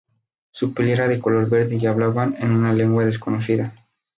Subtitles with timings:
[0.49, 3.75] Su piel era de color verde, y hablaban en una lengua desconocida.